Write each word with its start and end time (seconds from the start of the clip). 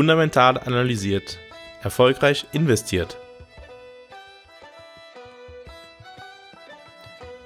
Fundamental 0.00 0.56
analysiert. 0.56 1.38
Erfolgreich 1.82 2.46
investiert. 2.52 3.18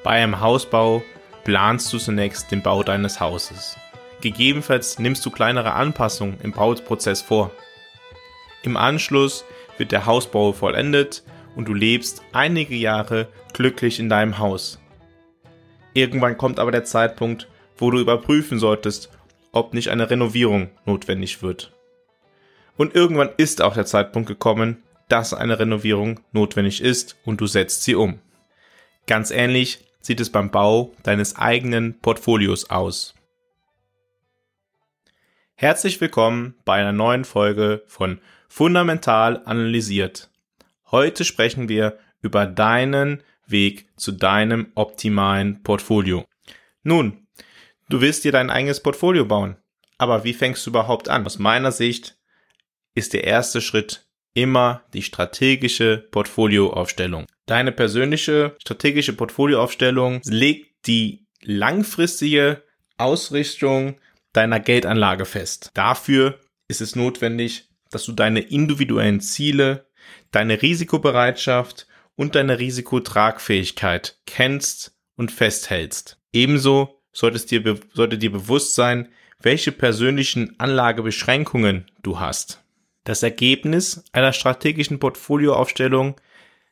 Bei 0.05 0.11
einem 0.23 0.38
Hausbau 0.38 1.02
planst 1.43 1.93
du 1.93 1.98
zunächst 1.98 2.52
den 2.52 2.62
Bau 2.62 2.84
deines 2.84 3.19
Hauses. 3.19 3.77
Gegebenenfalls 4.20 5.01
nimmst 5.01 5.27
du 5.27 5.32
kleinere 5.32 5.73
Anpassungen 5.73 6.38
im 6.45 6.52
Bauprozess 6.52 7.23
vor. 7.23 7.51
Im 8.62 8.77
Anschluss 8.77 9.45
wird 9.77 9.91
der 9.91 10.06
Hausbau 10.06 10.52
vollendet 10.52 11.25
und 11.56 11.66
du 11.66 11.75
lebst 11.75 12.23
einige 12.30 12.77
Jahre 12.77 13.27
glücklich 13.52 13.98
in 13.98 14.09
deinem 14.09 14.39
Haus. 14.39 14.78
Irgendwann 15.92 16.39
kommt 16.39 16.61
aber 16.61 16.70
der 16.70 16.84
Zeitpunkt, 16.84 17.48
wo 17.77 17.91
du 17.91 17.98
überprüfen 17.98 18.61
solltest, 18.61 19.11
ob 19.50 19.75
nicht 19.75 19.89
eine 19.89 20.09
Renovierung 20.09 20.70
notwendig 20.84 21.42
wird. 21.42 21.73
Und 22.77 22.95
irgendwann 22.95 23.30
ist 23.37 23.62
auch 23.62 23.74
der 23.74 23.87
Zeitpunkt 23.87 24.28
gekommen, 24.28 24.83
dass 25.09 25.34
eine 25.34 25.59
Renovierung 25.59 26.20
notwendig 26.33 26.80
ist 26.80 27.16
und 27.24 27.41
du 27.41 27.47
setzt 27.47 27.84
sie 27.84 27.95
um. 27.95 28.19
Ganz 29.06 29.30
ähnlich 29.30 29.84
sieht 30.00 30.20
es 30.20 30.30
beim 30.30 30.50
Bau 30.50 30.92
deines 31.02 31.37
eigenen 31.37 32.00
Portfolios 32.00 32.70
aus. 32.70 33.14
Herzlich 35.55 36.00
willkommen 36.00 36.55
bei 36.64 36.74
einer 36.74 36.92
neuen 36.92 37.24
Folge 37.24 37.83
von 37.87 38.20
Fundamental 38.48 39.42
analysiert. 39.45 40.30
Heute 40.91 41.25
sprechen 41.25 41.69
wir 41.69 41.98
über 42.22 42.47
deinen 42.47 43.22
Weg 43.47 43.89
zu 43.97 44.12
deinem 44.12 44.72
optimalen 44.75 45.62
Portfolio. 45.62 46.25
Nun, 46.83 47.27
du 47.89 48.00
willst 48.00 48.25
dir 48.25 48.33
dein 48.33 48.50
eigenes 48.50 48.83
Portfolio 48.83 49.25
bauen. 49.25 49.56
Aber 49.97 50.25
wie 50.25 50.34
fängst 50.34 50.67
du 50.67 50.70
überhaupt 50.70 51.08
an? 51.08 51.25
Aus 51.25 51.39
meiner 51.39 51.70
Sicht 51.70 52.17
ist 52.95 53.12
der 53.12 53.25
erste 53.25 53.61
Schritt 53.61 54.06
immer 54.34 54.83
die 54.92 55.03
strategische 55.03 56.09
Portfolioaufstellung. 56.11 57.27
Deine 57.47 57.73
persönliche 57.73 58.56
strategische 58.61 59.12
Portfolioaufstellung 59.12 60.20
legt 60.25 60.86
die 60.86 61.27
langfristige 61.42 62.62
Ausrichtung 62.98 63.97
deiner 64.33 64.61
Geldanlage 64.61 65.25
fest. 65.25 65.70
Dafür 65.75 66.41
ist 66.69 66.81
es 66.81 66.97
notwendig, 66.97 67.69
dass 67.91 68.05
du 68.05 68.12
deine 68.12 68.41
individuellen 68.41 69.20
Ziele, 69.20 69.86
deine 70.31 70.61
Risikobereitschaft 70.61 71.86
und 72.17 72.34
deine 72.34 72.58
Risikotragfähigkeit 72.58 74.19
kennst 74.27 74.97
und 75.17 75.31
festhältst. 75.31 76.19
Ebenso 76.33 77.01
solltest 77.12 77.51
dir, 77.51 77.79
sollte 77.92 78.19
dir 78.19 78.33
bewusst 78.33 78.75
sein, 78.75 79.08
welche 79.41 79.73
persönlichen 79.73 80.58
Anlagebeschränkungen 80.58 81.86
du 82.03 82.19
hast. 82.19 82.64
Das 83.05 83.22
Ergebnis 83.22 84.02
einer 84.12 84.33
strategischen 84.33 84.98
Portfolioaufstellung 84.98 86.16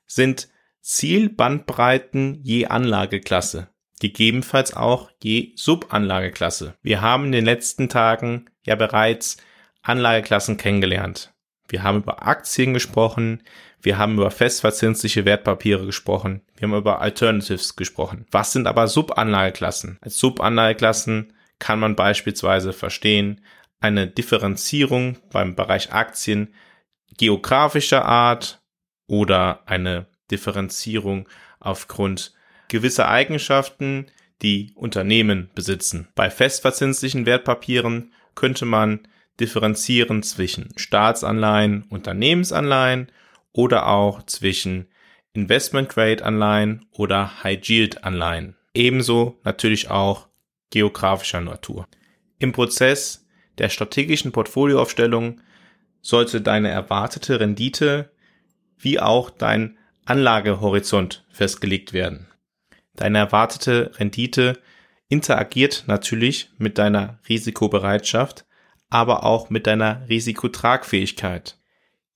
sind 0.07 0.49
Zielbandbreiten 0.81 2.41
je 2.43 2.67
Anlageklasse, 2.67 3.69
gegebenenfalls 4.01 4.75
auch 4.75 5.11
je 5.23 5.53
Subanlageklasse. 5.57 6.75
Wir 6.83 7.03
haben 7.03 7.27
in 7.27 7.33
den 7.33 7.45
letzten 7.45 7.89
Tagen 7.89 8.47
ja 8.65 8.75
bereits 8.75 9.37
Anlageklassen 9.83 10.57
kennengelernt. 10.57 11.33
Wir 11.69 11.83
haben 11.83 11.99
über 11.99 12.27
Aktien 12.27 12.75
gesprochen, 12.75 13.43
wir 13.81 13.99
haben 13.99 14.15
über 14.15 14.31
festverzinsliche 14.31 15.25
Wertpapiere 15.25 15.87
gesprochen, 15.87 16.43
wir 16.57 16.69
haben 16.69 16.77
über 16.77 17.01
Alternatives 17.01 17.77
gesprochen. 17.77 18.27
Was 18.31 18.53
sind 18.53 18.67
aber 18.67 18.89
Subanlageklassen? 18.89 19.99
Als 20.01 20.19
Subanlageklassen 20.19 21.35
kann 21.59 21.79
man 21.79 21.95
beispielsweise 21.95 22.73
verstehen 22.73 23.41
eine 23.83 24.07
Differenzierung 24.07 25.19
beim 25.31 25.55
Bereich 25.55 25.93
Aktien 25.93 26.55
geografischer 27.19 28.05
Art 28.05 28.63
oder 29.07 29.63
eine 29.67 30.07
Differenzierung 30.31 31.29
aufgrund 31.61 32.33
gewisser 32.69 33.09
Eigenschaften, 33.09 34.07
die 34.41 34.73
Unternehmen 34.75 35.51
besitzen. 35.55 36.09
Bei 36.15 36.31
festverzinslichen 36.31 37.27
Wertpapieren 37.27 38.13
könnte 38.35 38.65
man 38.65 39.07
differenzieren 39.39 40.23
zwischen 40.23 40.73
Staatsanleihen, 40.77 41.85
Unternehmensanleihen 41.91 43.13
oder 43.53 43.87
auch 43.87 44.23
zwischen 44.25 44.89
Investment 45.35 45.89
Grade 45.89 46.25
Anleihen 46.25 46.87
oder 46.93 47.43
High 47.43 47.67
Yield 47.69 48.05
Anleihen. 48.05 48.57
Ebenso 48.75 49.39
natürlich 49.45 49.91
auch 49.91 50.29
geografischer 50.71 51.41
Natur. 51.41 51.87
Im 52.39 52.53
Prozess 52.53 53.22
der 53.59 53.69
strategischen 53.69 54.33
Portfolioaufstellung 54.33 55.41
sollte 56.01 56.41
deine 56.41 56.69
erwartete 56.69 57.41
Rendite 57.41 58.11
wie 58.79 58.99
auch 58.99 59.31
dein 59.31 59.79
Anlagehorizont 60.05 61.25
festgelegt 61.31 61.93
werden. 61.93 62.27
Deine 62.95 63.19
erwartete 63.19 63.93
Rendite 63.99 64.59
interagiert 65.09 65.85
natürlich 65.87 66.51
mit 66.59 66.79
deiner 66.79 67.19
Risikobereitschaft, 67.29 68.45
aber 68.91 69.25
auch 69.25 69.51
mit 69.51 69.67
deiner 69.67 70.09
Risikotragfähigkeit. 70.09 71.59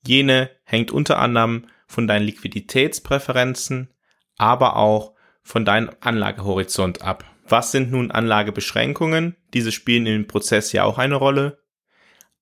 Jene 0.06 0.50
hängt 0.64 0.91
unter 0.91 1.18
anderem 1.18 1.66
von 1.86 2.06
deinen 2.06 2.26
Liquiditätspräferenzen, 2.26 3.91
aber 4.36 4.76
auch 4.76 5.14
von 5.42 5.64
deinem 5.64 5.91
Anlagehorizont 6.00 7.03
ab. 7.03 7.24
Was 7.48 7.70
sind 7.70 7.90
nun 7.90 8.10
Anlagebeschränkungen? 8.10 9.36
Diese 9.54 9.72
spielen 9.72 10.06
im 10.06 10.26
Prozess 10.26 10.72
ja 10.72 10.84
auch 10.84 10.98
eine 10.98 11.14
Rolle. 11.14 11.62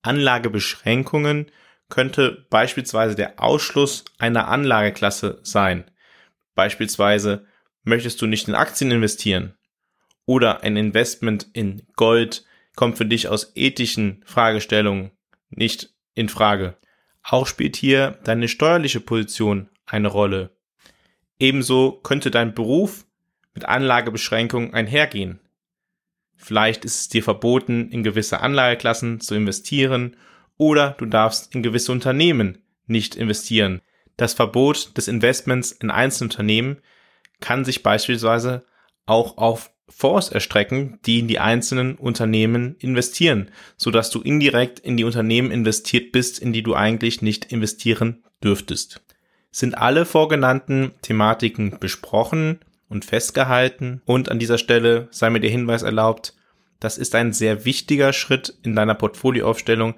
Anlagebeschränkungen 0.02 1.50
könnte 1.88 2.46
beispielsweise 2.50 3.14
der 3.14 3.42
Ausschluss 3.42 4.04
einer 4.18 4.48
Anlageklasse 4.48 5.40
sein. 5.42 5.90
Beispielsweise 6.54 7.46
möchtest 7.82 8.20
du 8.22 8.26
nicht 8.26 8.48
in 8.48 8.54
Aktien 8.54 8.90
investieren 8.90 9.54
oder 10.26 10.62
ein 10.62 10.76
Investment 10.76 11.48
in 11.52 11.86
Gold 11.96 12.44
kommt 12.76 12.96
für 12.96 13.06
dich 13.06 13.28
aus 13.28 13.52
ethischen 13.54 14.22
Fragestellungen 14.24 15.10
nicht 15.50 15.94
in 16.14 16.28
Frage. 16.28 16.76
Auch 17.22 17.46
spielt 17.46 17.76
hier 17.76 18.18
deine 18.24 18.48
steuerliche 18.48 19.00
Position 19.00 19.68
eine 19.86 20.08
Rolle. 20.08 20.56
Ebenso 21.38 21.92
könnte 22.02 22.30
dein 22.30 22.54
Beruf 22.54 23.06
mit 23.54 23.64
Anlagebeschränkungen 23.64 24.74
einhergehen. 24.74 25.40
Vielleicht 26.36 26.84
ist 26.84 27.00
es 27.00 27.08
dir 27.08 27.22
verboten, 27.22 27.90
in 27.90 28.02
gewisse 28.02 28.40
Anlageklassen 28.40 29.20
zu 29.20 29.34
investieren 29.34 30.16
oder 30.56 30.90
du 30.98 31.06
darfst 31.06 31.54
in 31.54 31.62
gewisse 31.62 31.92
Unternehmen 31.92 32.58
nicht 32.86 33.14
investieren. 33.14 33.80
Das 34.16 34.34
Verbot 34.34 34.96
des 34.96 35.08
Investments 35.08 35.72
in 35.72 35.90
Einzelunternehmen 35.90 36.78
kann 37.40 37.64
sich 37.64 37.82
beispielsweise 37.82 38.64
auch 39.06 39.38
auf 39.38 39.70
Fonds 39.88 40.28
erstrecken, 40.28 40.98
die 41.04 41.18
in 41.18 41.28
die 41.28 41.38
einzelnen 41.38 41.96
Unternehmen 41.96 42.76
investieren, 42.78 43.50
so 43.76 43.90
dass 43.90 44.10
du 44.10 44.20
indirekt 44.22 44.80
in 44.80 44.96
die 44.96 45.04
Unternehmen 45.04 45.50
investiert 45.50 46.12
bist, 46.12 46.38
in 46.38 46.52
die 46.52 46.62
du 46.62 46.74
eigentlich 46.74 47.22
nicht 47.22 47.52
investieren 47.52 48.24
dürftest. 48.42 49.02
Sind 49.50 49.76
alle 49.76 50.04
vorgenannten 50.04 50.92
Thematiken 51.02 51.78
besprochen 51.78 52.60
und 52.88 53.04
festgehalten. 53.04 54.02
Und 54.04 54.30
an 54.30 54.38
dieser 54.38 54.58
Stelle 54.58 55.08
sei 55.10 55.30
mir 55.30 55.40
der 55.40 55.50
Hinweis 55.50 55.82
erlaubt, 55.82 56.34
das 56.80 56.98
ist 56.98 57.14
ein 57.14 57.32
sehr 57.32 57.64
wichtiger 57.64 58.12
Schritt 58.12 58.58
in 58.62 58.76
deiner 58.76 58.94
Portfolioaufstellung, 58.94 59.94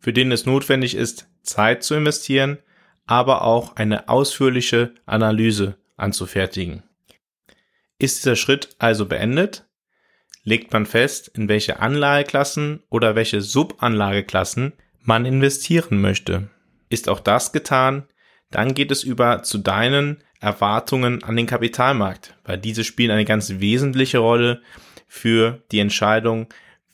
für 0.00 0.12
den 0.12 0.32
es 0.32 0.46
notwendig 0.46 0.94
ist, 0.94 1.28
Zeit 1.42 1.82
zu 1.82 1.94
investieren, 1.94 2.58
aber 3.06 3.42
auch 3.42 3.76
eine 3.76 4.08
ausführliche 4.08 4.94
Analyse 5.06 5.76
anzufertigen. 5.96 6.82
Ist 7.98 8.18
dieser 8.18 8.36
Schritt 8.36 8.70
also 8.78 9.06
beendet, 9.06 9.66
legt 10.44 10.72
man 10.72 10.86
fest, 10.86 11.28
in 11.34 11.48
welche 11.48 11.80
Anlageklassen 11.80 12.82
oder 12.90 13.14
welche 13.14 13.40
Subanlageklassen 13.40 14.72
man 15.02 15.24
investieren 15.24 16.00
möchte. 16.00 16.48
Ist 16.88 17.08
auch 17.08 17.20
das 17.20 17.52
getan, 17.52 18.08
dann 18.50 18.74
geht 18.74 18.90
es 18.90 19.02
über 19.02 19.42
zu 19.42 19.58
deinen 19.58 20.22
Erwartungen 20.40 21.22
an 21.24 21.36
den 21.36 21.46
Kapitalmarkt, 21.46 22.36
weil 22.44 22.58
diese 22.58 22.84
spielen 22.84 23.10
eine 23.10 23.24
ganz 23.24 23.58
wesentliche 23.58 24.18
Rolle 24.18 24.62
für 25.06 25.62
die 25.72 25.80
Entscheidung, 25.80 26.48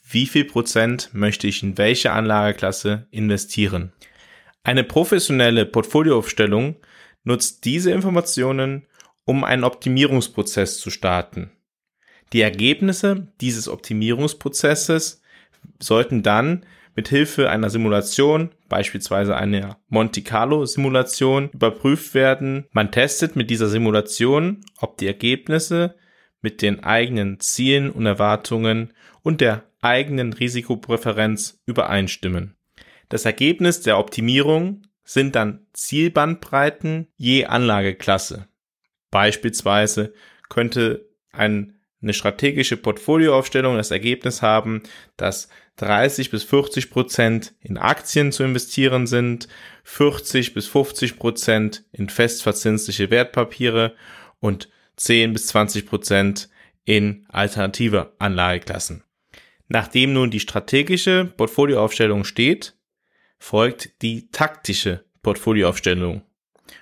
wie 0.08 0.26
viel 0.26 0.44
Prozent 0.44 1.10
möchte 1.12 1.46
ich 1.46 1.62
in 1.62 1.76
welche 1.78 2.12
Anlageklasse 2.12 3.06
investieren. 3.10 3.92
Eine 4.62 4.84
professionelle 4.84 5.66
Portfolioaufstellung 5.66 6.76
nutzt 7.24 7.64
diese 7.64 7.90
Informationen, 7.90 8.86
um 9.24 9.44
einen 9.44 9.64
Optimierungsprozess 9.64 10.78
zu 10.78 10.90
starten. 10.90 11.50
Die 12.32 12.40
Ergebnisse 12.40 13.28
dieses 13.40 13.68
Optimierungsprozesses 13.68 15.22
sollten 15.80 16.22
dann 16.22 16.64
mit 16.94 17.08
Hilfe 17.08 17.50
einer 17.50 17.70
Simulation, 17.70 18.50
beispielsweise 18.68 19.36
einer 19.36 19.78
Monte 19.88 20.22
Carlo 20.22 20.64
Simulation, 20.66 21.50
überprüft 21.52 22.14
werden. 22.14 22.66
Man 22.72 22.92
testet 22.92 23.36
mit 23.36 23.50
dieser 23.50 23.68
Simulation, 23.68 24.64
ob 24.78 24.98
die 24.98 25.06
Ergebnisse 25.06 25.96
mit 26.40 26.62
den 26.62 26.84
eigenen 26.84 27.40
Zielen 27.40 27.90
und 27.90 28.06
Erwartungen 28.06 28.92
und 29.22 29.40
der 29.40 29.64
eigenen 29.80 30.32
Risikopräferenz 30.32 31.60
übereinstimmen. 31.66 32.56
Das 33.08 33.24
Ergebnis 33.24 33.80
der 33.80 33.98
Optimierung 33.98 34.82
sind 35.04 35.34
dann 35.34 35.66
Zielbandbreiten 35.72 37.08
je 37.16 37.44
Anlageklasse. 37.46 38.48
Beispielsweise 39.10 40.14
könnte 40.48 41.08
ein, 41.32 41.78
eine 42.02 42.14
strategische 42.14 42.76
Portfolioaufstellung 42.76 43.76
das 43.76 43.90
Ergebnis 43.90 44.42
haben, 44.42 44.82
dass 45.16 45.48
30 45.76 46.30
bis 46.30 46.44
40 46.44 46.90
Prozent 46.90 47.54
in 47.60 47.78
Aktien 47.78 48.32
zu 48.32 48.44
investieren 48.44 49.06
sind, 49.06 49.48
40 49.84 50.54
bis 50.54 50.68
50 50.68 51.18
Prozent 51.18 51.84
in 51.92 52.08
festverzinsliche 52.08 53.10
Wertpapiere 53.10 53.94
und 54.40 54.68
10 54.96 55.32
bis 55.32 55.48
20 55.48 55.86
Prozent 55.86 56.48
in 56.84 57.26
alternative 57.28 58.12
Anlageklassen. 58.18 59.02
Nachdem 59.68 60.12
nun 60.12 60.30
die 60.30 60.40
strategische 60.40 61.24
Portfolioaufstellung 61.36 62.24
steht, 62.24 62.74
folgt 63.38 64.02
die 64.02 64.30
taktische 64.30 65.04
Portfolioaufstellung. 65.22 66.22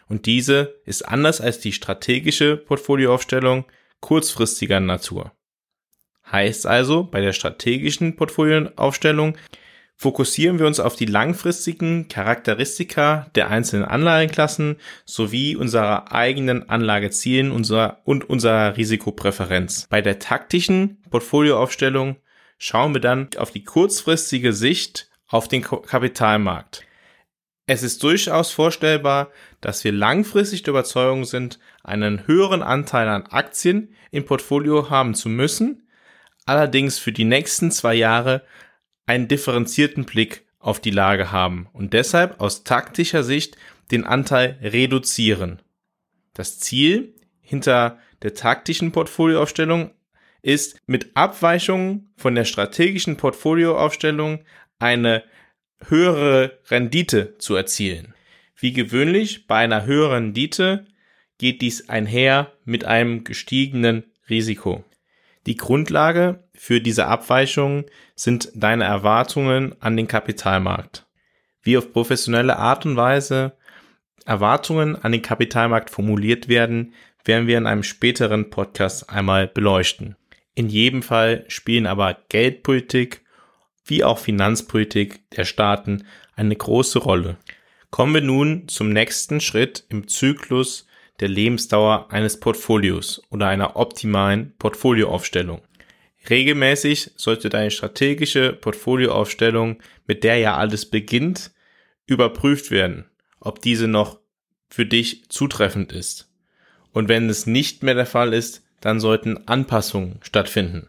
Und 0.08 0.26
diese 0.26 0.80
ist 0.84 1.02
anders 1.02 1.40
als 1.40 1.60
die 1.60 1.72
strategische 1.72 2.56
Portfolioaufstellung 2.56 3.64
kurzfristiger 4.00 4.80
Natur. 4.80 5.32
Heißt 6.32 6.66
also, 6.66 7.04
bei 7.04 7.20
der 7.20 7.34
strategischen 7.34 8.16
Portfolioaufstellung 8.16 9.36
fokussieren 9.96 10.58
wir 10.58 10.66
uns 10.66 10.80
auf 10.80 10.96
die 10.96 11.06
langfristigen 11.06 12.08
Charakteristika 12.08 13.30
der 13.34 13.50
einzelnen 13.50 13.84
Anlageklassen 13.84 14.76
sowie 15.04 15.54
unserer 15.54 16.10
eigenen 16.10 16.68
Anlagezielen 16.68 17.52
und 17.52 18.24
unserer 18.28 18.76
Risikopräferenz. 18.76 19.86
Bei 19.90 20.00
der 20.00 20.18
taktischen 20.18 21.02
Portfolioaufstellung 21.10 22.16
schauen 22.58 22.94
wir 22.94 23.00
dann 23.00 23.28
auf 23.36 23.50
die 23.50 23.64
kurzfristige 23.64 24.54
Sicht 24.54 25.10
auf 25.28 25.48
den 25.48 25.62
Kapitalmarkt. 25.62 26.84
Es 27.66 27.82
ist 27.82 28.02
durchaus 28.02 28.50
vorstellbar, 28.50 29.30
dass 29.60 29.84
wir 29.84 29.92
langfristig 29.92 30.64
der 30.64 30.72
Überzeugung 30.72 31.24
sind, 31.24 31.60
einen 31.84 32.26
höheren 32.26 32.62
Anteil 32.62 33.08
an 33.08 33.26
Aktien 33.26 33.94
im 34.10 34.24
Portfolio 34.24 34.90
haben 34.90 35.14
zu 35.14 35.28
müssen, 35.28 35.86
allerdings 36.44 36.98
für 36.98 37.12
die 37.12 37.24
nächsten 37.24 37.70
zwei 37.70 37.94
Jahre 37.94 38.42
einen 39.06 39.28
differenzierten 39.28 40.04
Blick 40.04 40.44
auf 40.58 40.80
die 40.80 40.90
Lage 40.90 41.32
haben 41.32 41.68
und 41.72 41.92
deshalb 41.92 42.40
aus 42.40 42.64
taktischer 42.64 43.24
Sicht 43.24 43.56
den 43.90 44.04
Anteil 44.04 44.58
reduzieren. 44.62 45.60
Das 46.34 46.58
Ziel 46.58 47.14
hinter 47.40 47.98
der 48.22 48.34
taktischen 48.34 48.92
Portfolioaufstellung 48.92 49.90
ist 50.40 50.80
mit 50.86 51.16
Abweichungen 51.16 52.12
von 52.16 52.34
der 52.34 52.44
strategischen 52.44 53.16
Portfolioaufstellung 53.16 54.44
eine 54.78 55.24
höhere 55.88 56.58
Rendite 56.70 57.38
zu 57.38 57.54
erzielen. 57.54 58.14
Wie 58.56 58.72
gewöhnlich 58.72 59.46
bei 59.46 59.56
einer 59.56 59.84
höheren 59.84 60.26
Rendite 60.26 60.86
geht 61.38 61.60
dies 61.62 61.88
einher 61.88 62.52
mit 62.64 62.84
einem 62.84 63.24
gestiegenen 63.24 64.04
Risiko. 64.30 64.84
Die 65.46 65.56
Grundlage 65.56 66.44
für 66.54 66.80
diese 66.80 67.06
Abweichungen 67.06 67.86
sind 68.14 68.50
deine 68.54 68.84
Erwartungen 68.84 69.74
an 69.80 69.96
den 69.96 70.06
Kapitalmarkt. 70.06 71.06
Wie 71.62 71.76
auf 71.76 71.92
professionelle 71.92 72.56
Art 72.56 72.86
und 72.86 72.96
Weise 72.96 73.56
Erwartungen 74.24 74.96
an 74.96 75.12
den 75.12 75.22
Kapitalmarkt 75.22 75.90
formuliert 75.90 76.48
werden, 76.48 76.94
werden 77.24 77.46
wir 77.46 77.58
in 77.58 77.66
einem 77.66 77.82
späteren 77.82 78.50
Podcast 78.50 79.10
einmal 79.10 79.48
beleuchten. 79.48 80.16
In 80.54 80.68
jedem 80.68 81.02
Fall 81.02 81.44
spielen 81.48 81.86
aber 81.86 82.18
Geldpolitik 82.28 83.22
wie 83.84 84.04
auch 84.04 84.18
Finanzpolitik 84.18 85.28
der 85.30 85.44
Staaten 85.44 86.06
eine 86.36 86.54
große 86.54 87.00
Rolle. 87.00 87.36
Kommen 87.90 88.14
wir 88.14 88.20
nun 88.20 88.68
zum 88.68 88.90
nächsten 88.90 89.40
Schritt 89.40 89.84
im 89.88 90.08
Zyklus 90.08 90.86
der 91.20 91.28
Lebensdauer 91.28 92.10
eines 92.10 92.40
Portfolios 92.40 93.22
oder 93.30 93.48
einer 93.48 93.76
optimalen 93.76 94.54
Portfolioaufstellung. 94.58 95.62
Regelmäßig 96.28 97.10
sollte 97.16 97.48
deine 97.48 97.70
strategische 97.70 98.52
Portfolioaufstellung, 98.52 99.82
mit 100.06 100.24
der 100.24 100.38
ja 100.38 100.56
alles 100.56 100.88
beginnt, 100.88 101.52
überprüft 102.06 102.70
werden, 102.70 103.06
ob 103.40 103.60
diese 103.60 103.88
noch 103.88 104.18
für 104.68 104.86
dich 104.86 105.28
zutreffend 105.28 105.92
ist. 105.92 106.30
Und 106.92 107.08
wenn 107.08 107.28
es 107.28 107.46
nicht 107.46 107.82
mehr 107.82 107.94
der 107.94 108.06
Fall 108.06 108.32
ist, 108.32 108.62
dann 108.80 109.00
sollten 109.00 109.48
Anpassungen 109.48 110.18
stattfinden. 110.22 110.88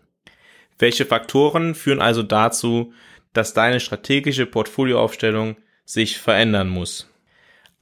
Welche 0.78 1.06
Faktoren 1.06 1.76
führen 1.76 2.02
also 2.02 2.24
dazu, 2.24 2.94
dass 3.34 3.54
deine 3.54 3.80
strategische 3.80 4.46
Portfolioaufstellung 4.46 5.58
sich 5.86 6.18
verändern 6.18 6.70
muss? 6.70 7.10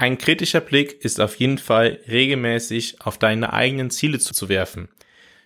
Ein 0.02 0.18
kritischer 0.18 0.62
Blick 0.62 1.06
ist 1.06 1.22
auf 1.22 1.36
jeden 1.36 1.60
Fall 1.60 2.00
regelmäßig 2.08 3.02
auf 3.02 3.20
deine 3.20 3.54
eigenen 3.54 3.92
Ziele 3.92 4.18
zu 4.18 4.50
werfen. 4.50 4.90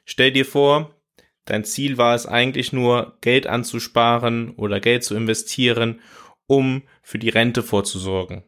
Stell 0.06 0.31
dir 0.31 0.46
vor, 0.46 0.96
dein 1.44 1.66
Ziel 1.66 1.98
war 1.98 2.16
es 2.16 2.25
eigentlich 2.25 2.72
nur, 2.72 3.18
Geld 3.19 3.48
anzusparen 3.48 4.52
oder 4.52 4.80
Geld 4.80 5.04
zu 5.04 5.13
investieren, 5.13 6.00
um 6.48 6.84
für 7.02 7.19
die 7.19 7.28
Rente 7.28 7.63
vorzusorgen. 7.63 8.46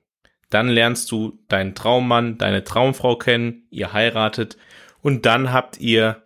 Dann 0.49 0.69
lernst 0.69 1.11
du 1.11 1.39
deinen 1.49 1.75
Traummann, 1.75 2.37
deine 2.37 2.63
Traumfrau 2.63 3.17
kennen, 3.17 3.67
ihr 3.69 3.91
heiratet 3.91 4.55
und 5.01 5.25
dann 5.25 5.51
habt 5.51 5.77
ihr 5.77 6.23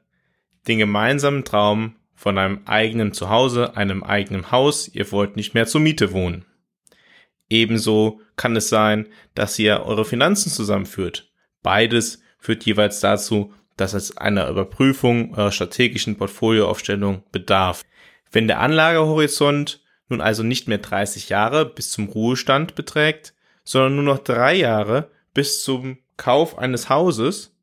den 0.67 0.77
gemeinsamen 0.77 1.43
Traum 1.43 1.95
von 2.13 2.37
einem 2.37 2.61
eigenen 2.65 3.13
Zuhause, 3.13 3.75
einem 3.75 4.03
eigenen 4.03 4.51
Haus, 4.51 4.87
ihr 4.93 5.11
wollt 5.11 5.37
nicht 5.37 5.55
mehr 5.55 5.65
zur 5.65 5.81
Miete 5.81 6.11
wohnen. 6.11 6.45
Ebenso 7.51 8.21
kann 8.37 8.55
es 8.55 8.69
sein, 8.69 9.09
dass 9.35 9.59
ihr 9.59 9.83
eure 9.85 10.05
Finanzen 10.05 10.49
zusammenführt. 10.49 11.29
Beides 11.61 12.21
führt 12.39 12.63
jeweils 12.65 13.01
dazu, 13.01 13.53
dass 13.75 13.93
es 13.93 14.15
einer 14.15 14.47
Überprüfung 14.47 15.35
eurer 15.35 15.51
strategischen 15.51 16.17
Portfolioaufstellung 16.17 17.23
bedarf. 17.33 17.83
Wenn 18.31 18.47
der 18.47 18.61
Anlagehorizont 18.61 19.83
nun 20.07 20.21
also 20.21 20.43
nicht 20.43 20.69
mehr 20.69 20.77
30 20.77 21.27
Jahre 21.27 21.65
bis 21.65 21.91
zum 21.91 22.07
Ruhestand 22.07 22.73
beträgt, 22.75 23.33
sondern 23.65 23.95
nur 23.95 24.15
noch 24.15 24.19
drei 24.19 24.55
Jahre 24.55 25.11
bis 25.33 25.61
zum 25.61 25.97
Kauf 26.15 26.57
eines 26.57 26.87
Hauses, 26.87 27.57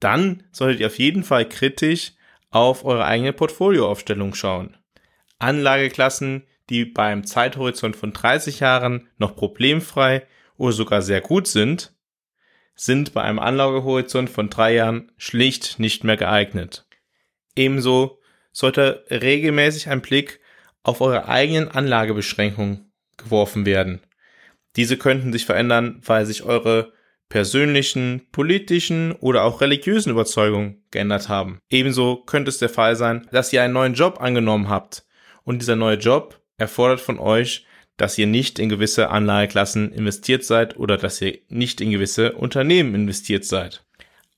dann 0.00 0.44
solltet 0.50 0.80
ihr 0.80 0.86
auf 0.86 0.98
jeden 0.98 1.24
Fall 1.24 1.46
kritisch 1.46 2.12
auf 2.50 2.86
eure 2.86 3.04
eigene 3.04 3.34
Portfolioaufstellung 3.34 4.34
schauen. 4.34 4.78
Anlageklassen, 5.38 6.44
die 6.70 6.84
beim 6.84 7.24
Zeithorizont 7.24 7.96
von 7.96 8.12
30 8.12 8.60
Jahren 8.60 9.08
noch 9.18 9.36
problemfrei 9.36 10.26
oder 10.56 10.72
sogar 10.72 11.02
sehr 11.02 11.20
gut 11.20 11.46
sind, 11.46 11.94
sind 12.74 13.14
bei 13.14 13.22
einem 13.22 13.38
Anlagehorizont 13.38 14.28
von 14.28 14.50
drei 14.50 14.74
Jahren 14.74 15.12
schlicht 15.16 15.78
nicht 15.78 16.04
mehr 16.04 16.16
geeignet. 16.16 16.86
Ebenso 17.54 18.20
sollte 18.52 19.04
regelmäßig 19.10 19.88
ein 19.88 20.02
Blick 20.02 20.40
auf 20.82 21.00
eure 21.00 21.28
eigenen 21.28 21.68
Anlagebeschränkungen 21.68 22.92
geworfen 23.16 23.66
werden. 23.66 24.00
Diese 24.76 24.98
könnten 24.98 25.32
sich 25.32 25.46
verändern, 25.46 26.00
weil 26.04 26.26
sich 26.26 26.42
eure 26.42 26.92
persönlichen, 27.28 28.28
politischen 28.30 29.12
oder 29.12 29.42
auch 29.42 29.60
religiösen 29.60 30.10
Überzeugungen 30.10 30.84
geändert 30.90 31.28
haben. 31.28 31.58
Ebenso 31.68 32.22
könnte 32.24 32.50
es 32.50 32.58
der 32.58 32.68
Fall 32.68 32.94
sein, 32.94 33.26
dass 33.32 33.52
ihr 33.52 33.62
einen 33.62 33.72
neuen 33.72 33.94
Job 33.94 34.20
angenommen 34.20 34.68
habt 34.68 35.04
und 35.42 35.60
dieser 35.60 35.76
neue 35.76 35.96
Job 35.96 36.40
erfordert 36.58 37.00
von 37.00 37.18
euch, 37.18 37.66
dass 37.96 38.18
ihr 38.18 38.26
nicht 38.26 38.58
in 38.58 38.68
gewisse 38.68 39.08
Anlageklassen 39.08 39.92
investiert 39.92 40.44
seid 40.44 40.76
oder 40.76 40.96
dass 40.96 41.20
ihr 41.20 41.38
nicht 41.48 41.80
in 41.80 41.90
gewisse 41.90 42.32
Unternehmen 42.32 42.94
investiert 42.94 43.44
seid. 43.44 43.84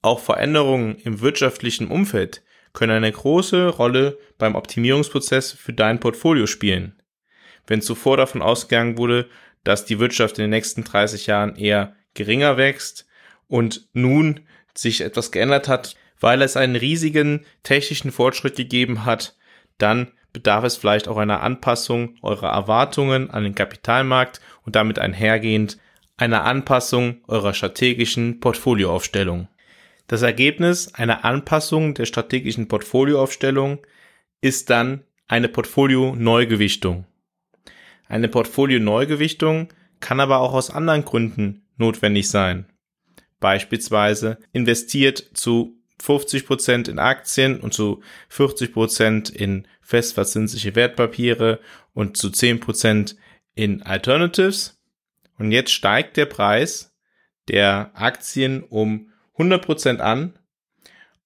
Auch 0.01 0.21
Veränderungen 0.21 0.97
im 0.97 1.21
wirtschaftlichen 1.21 1.89
Umfeld 1.89 2.43
können 2.73 2.93
eine 2.93 3.11
große 3.11 3.69
Rolle 3.69 4.19
beim 4.39 4.55
Optimierungsprozess 4.55 5.53
für 5.53 5.73
dein 5.73 5.99
Portfolio 5.99 6.47
spielen. 6.47 7.01
Wenn 7.67 7.83
zuvor 7.83 8.17
davon 8.17 8.43
ausgegangen 8.43 8.97
wurde, 8.97 9.29
dass 9.65 9.85
die 9.85 9.99
Wirtschaft 9.99 10.39
in 10.39 10.45
den 10.45 10.51
nächsten 10.51 10.85
30 10.85 11.27
Jahren 11.27 11.57
eher 11.57 11.97
geringer 12.15 12.57
wächst 12.57 13.07
und 13.49 13.89
nun 13.93 14.41
sich 14.75 15.01
etwas 15.01 15.33
geändert 15.33 15.67
hat, 15.67 15.97
weil 16.21 16.43
es 16.43 16.57
einen 16.57 16.77
riesigen 16.77 17.45
technischen 17.65 18.13
Fortschritt 18.13 18.57
gegeben 18.57 19.05
hat, 19.05 19.37
dann 19.79 20.13
bedarf 20.39 20.65
es 20.65 20.77
vielleicht 20.77 21.09
auch 21.09 21.17
einer 21.17 21.43
Anpassung 21.43 22.17
eurer 22.23 22.51
Erwartungen 22.51 23.31
an 23.31 23.43
den 23.43 23.57
Kapitalmarkt 23.57 24.41
und 24.65 24.77
damit 24.77 25.01
einhergehend 25.01 25.79
einer 26.17 26.45
Anpassung 26.45 27.23
eurer 27.27 27.55
strategischen 27.55 28.39
Portfolioaufstellung. 28.39 29.49
Das 30.07 30.23
Ergebnis 30.23 30.95
einer 30.95 31.25
Anpassung 31.25 31.95
der 31.95 32.07
strategischen 32.07 32.69
Portfolioaufstellung 32.69 33.81
ist 34.41 34.71
dann 34.71 35.03
eine 35.27 35.49
Portfolio-Neugewichtung. 35.49 37.05
Eine 38.09 38.29
Portfolio-Neugewichtung 38.29 39.69
kann 39.99 40.21
aber 40.21 40.39
auch 40.39 40.55
aus 40.55 40.71
anderen 40.71 41.05
Gründen 41.05 41.67
notwendig 41.77 42.31
sein. 42.31 42.67
Beispielsweise 43.41 44.39
investiert 44.53 45.19
zu 45.35 45.78
50% 46.01 46.89
in 46.89 46.99
Aktien 46.99 47.61
und 47.61 47.75
zu 47.75 48.03
40% 48.33 49.33
in 49.33 49.67
festverzinsliche 49.81 50.75
Wertpapiere 50.75 51.61
und 51.95 52.17
zu 52.17 52.29
10% 52.29 53.17
in 53.55 53.83
Alternatives. 53.83 54.81
Und 55.39 55.53
jetzt 55.53 55.73
steigt 55.73 56.17
der 56.17 56.27
Preis 56.27 56.95
der 57.49 57.91
Aktien 57.95 58.63
um 58.63 59.11
100% 59.37 59.99
an 59.99 60.39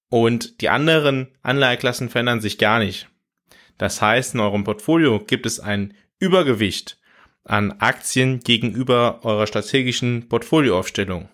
und 0.09 0.61
die 0.61 0.69
anderen 0.69 1.27
Anleiheklassen 1.41 2.09
verändern 2.09 2.41
sich 2.41 2.57
gar 2.57 2.79
nicht. 2.79 3.07
Das 3.77 4.01
heißt, 4.01 4.35
in 4.35 4.39
eurem 4.39 4.63
Portfolio 4.63 5.19
gibt 5.19 5.45
es 5.45 5.59
ein 5.59 5.95
Übergewicht 6.19 6.99
an 7.43 7.73
Aktien 7.79 8.39
gegenüber 8.39 9.19
eurer 9.23 9.47
strategischen 9.47 10.29
Portfolioaufstellung. 10.29 11.29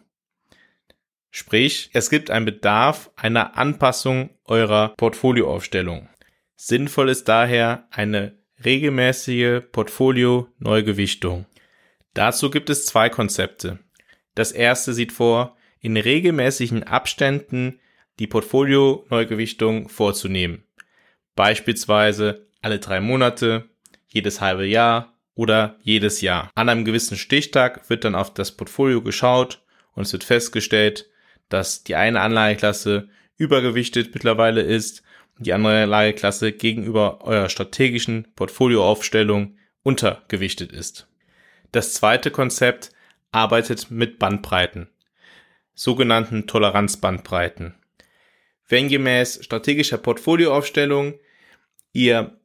Sprich, 1.32 1.90
es 1.94 2.10
gibt 2.10 2.32
einen 2.32 2.46
Bedarf 2.46 3.12
einer 3.16 3.58
Anpassung 3.58 4.32
eurer 4.46 4.90
Portfolioaufstellung. 4.98 6.10
Sinnvoll 6.56 7.10
ist 7.10 7.30
daher 7.30 7.88
eine 7.92 8.38
regelmäßige 8.66 9.62
Portfolio-Neugewichtung. 9.72 11.46
Dazu 12.14 12.50
gibt 12.50 12.70
es 12.70 12.86
zwei 12.86 13.10
Konzepte. 13.10 13.80
Das 14.36 14.52
erste 14.52 14.94
sieht 14.94 15.12
vor, 15.12 15.56
in 15.80 15.96
regelmäßigen 15.96 16.84
Abständen 16.84 17.80
die 18.20 18.28
Portfolio-Neugewichtung 18.28 19.88
vorzunehmen. 19.88 20.64
Beispielsweise 21.36 22.48
alle 22.62 22.80
drei 22.80 23.00
Monate, 23.00 23.70
jedes 24.08 24.42
halbe 24.42 24.66
Jahr 24.66 25.18
oder 25.36 25.78
jedes 25.82 26.20
Jahr. 26.20 26.52
An 26.56 26.68
einem 26.68 26.84
gewissen 26.84 27.16
Stichtag 27.16 27.90
wird 27.90 28.04
dann 28.04 28.16
auf 28.16 28.34
das 28.34 28.52
Portfolio 28.52 29.02
geschaut 29.02 29.64
und 29.94 30.04
es 30.04 30.12
wird 30.12 30.26
festgestellt, 30.26 31.09
dass 31.50 31.84
die 31.84 31.96
eine 31.96 32.22
Anlageklasse 32.22 33.10
übergewichtet 33.38 34.14
mittlerweile 34.14 34.62
ist 34.62 35.04
und 35.38 35.48
die 35.48 35.54
andere 35.54 35.84
Anlageklasse 35.84 36.52
gegenüber 36.52 37.22
eurer 37.22 37.50
strategischen 37.50 38.28
Portfolioaufstellung 38.36 39.58
untergewichtet 39.84 40.72
ist. 40.72 41.08
Das 41.72 41.94
zweite 41.94 42.32
Konzept 42.32 42.92
arbeitet 43.32 43.92
mit 43.92 44.20
Bandbreiten, 44.20 44.90
sogenannten 45.74 46.48
Toleranzbandbreiten. 46.48 47.76
Wenn 48.68 48.88
gemäß 48.88 49.44
strategischer 49.44 49.98
Portfolioaufstellung 49.98 51.20
ihr 51.94 52.39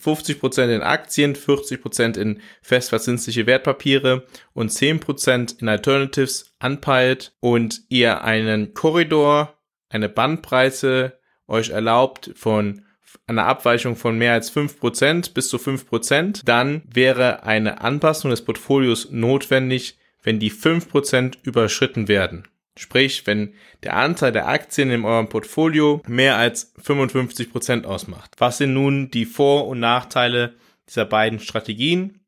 50% 0.00 0.74
in 0.74 0.82
Aktien, 0.82 1.34
40% 1.34 2.18
in 2.18 2.40
festverzinsliche 2.62 3.46
Wertpapiere 3.46 4.26
und 4.52 4.70
10% 4.70 5.60
in 5.60 5.68
Alternatives 5.68 6.54
anpeilt 6.58 7.34
und 7.40 7.82
ihr 7.88 8.24
einen 8.24 8.74
Korridor, 8.74 9.58
eine 9.88 10.08
Bandbreite 10.08 11.18
euch 11.46 11.70
erlaubt 11.70 12.30
von 12.34 12.82
einer 13.26 13.46
Abweichung 13.46 13.96
von 13.96 14.16
mehr 14.16 14.32
als 14.32 14.54
5% 14.54 15.34
bis 15.34 15.48
zu 15.48 15.58
5%, 15.58 16.44
dann 16.44 16.82
wäre 16.92 17.44
eine 17.44 17.80
Anpassung 17.82 18.30
des 18.30 18.42
Portfolios 18.42 19.10
notwendig, 19.10 19.98
wenn 20.22 20.38
die 20.38 20.50
5% 20.50 21.36
überschritten 21.42 22.08
werden. 22.08 22.48
Sprich, 22.76 23.26
wenn 23.26 23.54
der 23.82 23.96
Anteil 23.96 24.32
der 24.32 24.48
Aktien 24.48 24.90
in 24.90 25.04
eurem 25.04 25.28
Portfolio 25.28 26.02
mehr 26.06 26.36
als 26.36 26.74
55% 26.76 27.84
ausmacht. 27.84 28.32
Was 28.38 28.58
sind 28.58 28.72
nun 28.72 29.10
die 29.10 29.26
Vor- 29.26 29.66
und 29.66 29.80
Nachteile 29.80 30.54
dieser 30.88 31.04
beiden 31.04 31.38
Strategien? 31.38 32.20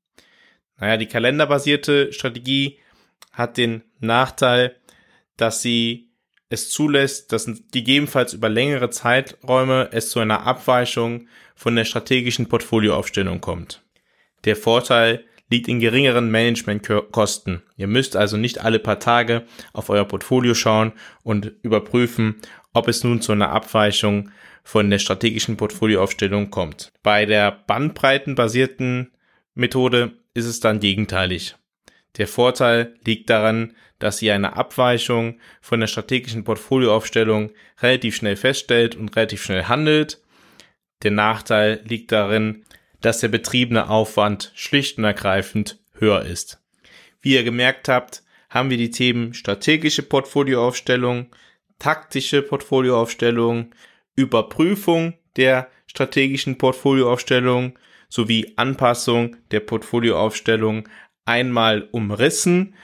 Naja, 0.78 0.96
die 0.96 1.06
kalenderbasierte 1.06 2.12
Strategie 2.12 2.78
hat 3.32 3.56
den 3.56 3.82
Nachteil, 4.00 4.76
dass 5.36 5.62
sie 5.62 6.10
es 6.50 6.70
zulässt, 6.70 7.32
dass 7.32 7.50
gegebenenfalls 7.72 8.34
über 8.34 8.48
längere 8.48 8.90
Zeiträume 8.90 9.88
es 9.92 10.10
zu 10.10 10.20
einer 10.20 10.46
Abweichung 10.46 11.28
von 11.54 11.74
der 11.74 11.84
strategischen 11.84 12.48
Portfolioaufstellung 12.48 13.40
kommt. 13.40 13.82
Der 14.44 14.56
Vorteil 14.56 15.24
liegt 15.50 15.68
in 15.68 15.80
geringeren 15.80 16.30
Managementkosten. 16.30 17.62
Ihr 17.76 17.86
müsst 17.86 18.16
also 18.16 18.36
nicht 18.36 18.64
alle 18.64 18.78
paar 18.78 18.98
Tage 18.98 19.44
auf 19.72 19.90
euer 19.90 20.04
Portfolio 20.04 20.54
schauen 20.54 20.92
und 21.22 21.52
überprüfen, 21.62 22.36
ob 22.72 22.88
es 22.88 23.04
nun 23.04 23.20
zu 23.20 23.32
einer 23.32 23.50
Abweichung 23.50 24.30
von 24.64 24.90
der 24.90 24.98
strategischen 24.98 25.56
Portfolioaufstellung 25.56 26.50
kommt. 26.50 26.92
Bei 27.02 27.26
der 27.26 27.52
bandbreitenbasierten 27.52 29.12
Methode 29.54 30.12
ist 30.32 30.46
es 30.46 30.60
dann 30.60 30.80
gegenteilig. 30.80 31.56
Der 32.16 32.26
Vorteil 32.26 32.94
liegt 33.04 33.28
daran, 33.30 33.74
dass 33.98 34.22
ihr 34.22 34.34
eine 34.34 34.56
Abweichung 34.56 35.38
von 35.60 35.80
der 35.80 35.86
strategischen 35.86 36.44
Portfolioaufstellung 36.44 37.50
relativ 37.80 38.16
schnell 38.16 38.36
feststellt 38.36 38.96
und 38.96 39.14
relativ 39.16 39.42
schnell 39.42 39.64
handelt. 39.64 40.20
Der 41.02 41.10
Nachteil 41.10 41.80
liegt 41.84 42.12
darin, 42.12 42.64
dass 43.04 43.20
der 43.20 43.28
betriebene 43.28 43.90
Aufwand 43.90 44.50
schlicht 44.54 44.96
und 44.96 45.04
ergreifend 45.04 45.78
höher 45.98 46.22
ist. 46.22 46.62
Wie 47.20 47.34
ihr 47.34 47.44
gemerkt 47.44 47.88
habt, 47.88 48.22
haben 48.48 48.70
wir 48.70 48.78
die 48.78 48.90
Themen 48.90 49.34
strategische 49.34 50.02
Portfolioaufstellung, 50.02 51.26
taktische 51.78 52.40
Portfolioaufstellung, 52.40 53.74
Überprüfung 54.16 55.14
der 55.36 55.68
strategischen 55.86 56.56
Portfolioaufstellung 56.56 57.78
sowie 58.08 58.54
Anpassung 58.56 59.36
der 59.50 59.60
Portfolioaufstellung 59.60 60.88
einmal 61.26 61.88
umrissen, 61.92 62.74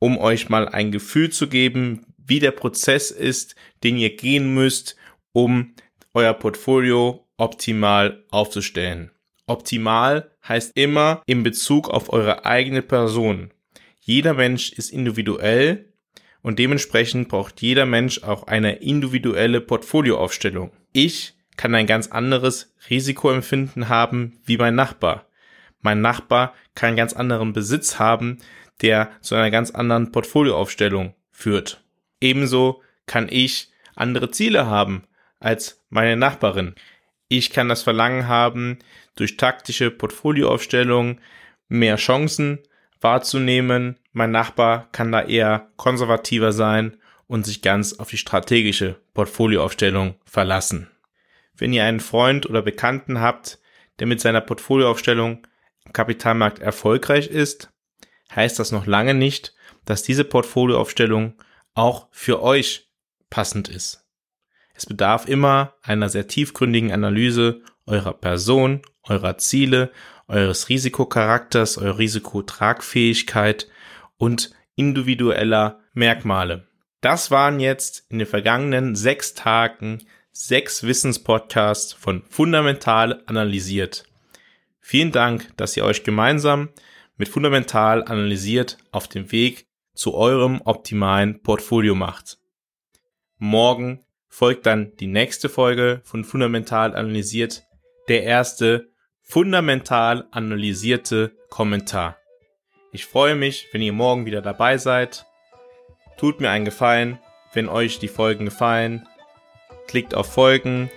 um 0.00 0.18
euch 0.18 0.48
mal 0.48 0.68
ein 0.68 0.90
Gefühl 0.90 1.30
zu 1.30 1.48
geben, 1.48 2.04
wie 2.16 2.40
der 2.40 2.50
Prozess 2.50 3.12
ist, 3.12 3.54
den 3.84 3.96
ihr 3.96 4.16
gehen 4.16 4.54
müsst, 4.54 4.96
um 5.32 5.74
euer 6.14 6.34
Portfolio 6.34 7.28
optimal 7.36 8.24
aufzustellen. 8.30 9.12
Optimal 9.52 10.30
heißt 10.48 10.72
immer 10.76 11.22
in 11.26 11.42
Bezug 11.42 11.90
auf 11.90 12.12
eure 12.12 12.46
eigene 12.46 12.82
Person. 12.82 13.50
Jeder 14.00 14.34
Mensch 14.34 14.72
ist 14.72 14.90
individuell 14.90 15.92
und 16.40 16.58
dementsprechend 16.58 17.28
braucht 17.28 17.60
jeder 17.60 17.86
Mensch 17.86 18.22
auch 18.22 18.46
eine 18.46 18.76
individuelle 18.76 19.60
Portfolioaufstellung. 19.60 20.72
Ich 20.92 21.34
kann 21.56 21.74
ein 21.74 21.86
ganz 21.86 22.08
anderes 22.08 22.74
Risikoempfinden 22.88 23.88
haben 23.88 24.40
wie 24.44 24.56
mein 24.56 24.74
Nachbar. 24.74 25.26
Mein 25.82 26.00
Nachbar 26.00 26.54
kann 26.74 26.88
einen 26.88 26.96
ganz 26.96 27.12
anderen 27.12 27.52
Besitz 27.52 27.98
haben, 27.98 28.38
der 28.80 29.10
zu 29.20 29.34
einer 29.34 29.50
ganz 29.50 29.70
anderen 29.70 30.12
Portfolioaufstellung 30.12 31.14
führt. 31.30 31.84
Ebenso 32.20 32.82
kann 33.06 33.28
ich 33.30 33.70
andere 33.94 34.30
Ziele 34.30 34.66
haben 34.66 35.04
als 35.40 35.82
meine 35.90 36.16
Nachbarin. 36.16 36.74
Ich 37.34 37.48
kann 37.48 37.70
das 37.70 37.82
Verlangen 37.82 38.28
haben, 38.28 38.78
durch 39.16 39.38
taktische 39.38 39.90
Portfolioaufstellung 39.90 41.18
mehr 41.66 41.96
Chancen 41.96 42.58
wahrzunehmen. 43.00 43.98
Mein 44.12 44.32
Nachbar 44.32 44.90
kann 44.92 45.10
da 45.12 45.22
eher 45.22 45.70
konservativer 45.78 46.52
sein 46.52 46.98
und 47.26 47.46
sich 47.46 47.62
ganz 47.62 47.94
auf 47.94 48.10
die 48.10 48.18
strategische 48.18 49.00
Portfolioaufstellung 49.14 50.16
verlassen. 50.26 50.90
Wenn 51.56 51.72
ihr 51.72 51.84
einen 51.84 52.00
Freund 52.00 52.44
oder 52.50 52.60
Bekannten 52.60 53.18
habt, 53.22 53.58
der 53.98 54.06
mit 54.06 54.20
seiner 54.20 54.42
Portfolioaufstellung 54.42 55.46
im 55.86 55.92
Kapitalmarkt 55.94 56.58
erfolgreich 56.58 57.28
ist, 57.28 57.70
heißt 58.36 58.58
das 58.58 58.72
noch 58.72 58.84
lange 58.84 59.14
nicht, 59.14 59.54
dass 59.86 60.02
diese 60.02 60.24
Portfolioaufstellung 60.24 61.32
auch 61.72 62.08
für 62.10 62.42
euch 62.42 62.90
passend 63.30 63.70
ist. 63.70 64.01
Es 64.74 64.86
bedarf 64.86 65.28
immer 65.28 65.74
einer 65.82 66.08
sehr 66.08 66.26
tiefgründigen 66.26 66.92
Analyse 66.92 67.62
eurer 67.86 68.14
Person, 68.14 68.82
eurer 69.04 69.38
Ziele, 69.38 69.90
eures 70.28 70.68
Risikocharakters, 70.68 71.78
eurer 71.78 71.98
Risikotragfähigkeit 71.98 73.68
und 74.16 74.52
individueller 74.76 75.80
Merkmale. 75.92 76.66
Das 77.00 77.30
waren 77.30 77.60
jetzt 77.60 78.06
in 78.08 78.18
den 78.18 78.28
vergangenen 78.28 78.94
sechs 78.94 79.34
Tagen 79.34 80.04
sechs 80.30 80.84
Wissenspodcasts 80.84 81.92
von 81.92 82.22
Fundamental 82.28 83.22
analysiert. 83.26 84.04
Vielen 84.80 85.12
Dank, 85.12 85.54
dass 85.56 85.76
ihr 85.76 85.84
euch 85.84 86.04
gemeinsam 86.04 86.70
mit 87.16 87.28
Fundamental 87.28 88.04
analysiert 88.04 88.78
auf 88.90 89.08
dem 89.08 89.30
Weg 89.30 89.66
zu 89.94 90.14
eurem 90.14 90.62
optimalen 90.64 91.42
Portfolio 91.42 91.94
macht. 91.94 92.38
Morgen 93.36 94.04
folgt 94.32 94.64
dann 94.64 94.96
die 94.96 95.06
nächste 95.06 95.50
Folge 95.50 96.00
von 96.04 96.24
Fundamental 96.24 96.96
analysiert, 96.96 97.64
der 98.08 98.24
erste 98.24 98.88
fundamental 99.20 100.26
analysierte 100.30 101.36
Kommentar. 101.50 102.16
Ich 102.92 103.04
freue 103.04 103.34
mich, 103.34 103.68
wenn 103.72 103.82
ihr 103.82 103.92
morgen 103.92 104.24
wieder 104.24 104.40
dabei 104.40 104.78
seid. 104.78 105.26
Tut 106.16 106.40
mir 106.40 106.48
einen 106.48 106.64
Gefallen, 106.64 107.18
wenn 107.52 107.68
euch 107.68 107.98
die 107.98 108.08
Folgen 108.08 108.46
gefallen. 108.46 109.06
Klickt 109.86 110.14
auf 110.14 110.32
Folgen. 110.32 110.90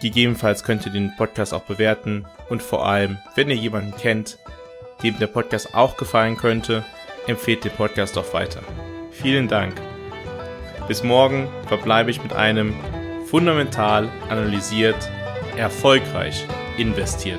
Gegebenenfalls 0.00 0.62
könnt 0.62 0.86
ihr 0.86 0.92
den 0.92 1.12
Podcast 1.16 1.52
auch 1.52 1.64
bewerten. 1.64 2.26
Und 2.48 2.62
vor 2.62 2.86
allem, 2.86 3.18
wenn 3.34 3.50
ihr 3.50 3.56
jemanden 3.56 3.96
kennt, 3.96 4.38
dem 5.02 5.18
der 5.18 5.26
Podcast 5.26 5.74
auch 5.74 5.96
gefallen 5.96 6.36
könnte, 6.36 6.84
empfehlt 7.26 7.64
den 7.64 7.72
Podcast 7.72 8.16
doch 8.16 8.32
weiter. 8.32 8.62
Vielen 9.10 9.48
Dank. 9.48 9.89
Bis 10.90 11.04
morgen 11.04 11.46
verbleibe 11.68 12.10
ich 12.10 12.20
mit 12.20 12.32
einem 12.32 12.74
fundamental 13.26 14.08
analysiert, 14.28 15.08
erfolgreich 15.56 16.44
investiert. 16.78 17.38